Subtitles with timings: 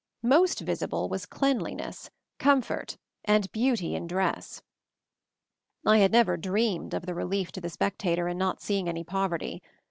[0.23, 2.09] Most visible was cleanliness,
[2.39, 4.63] comfort, and beauty in dress.
[5.85, 9.61] I had never dreamed of the relief to the spectator in not seeing any poverty.